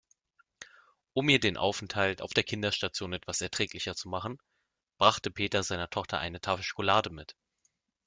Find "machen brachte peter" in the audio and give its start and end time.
4.09-5.61